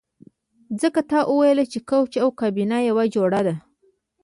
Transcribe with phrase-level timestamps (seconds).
[0.81, 3.55] ځکه تا ویل چې کوچ او کابینه یوه جوړه ده